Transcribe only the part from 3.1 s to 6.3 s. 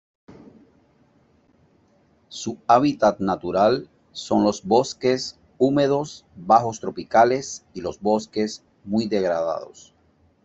natural son los bosques húmedos